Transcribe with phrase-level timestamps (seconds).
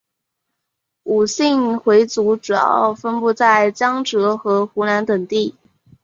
[1.03, 5.55] 伍姓回族主要分布在江浙和湖南等地。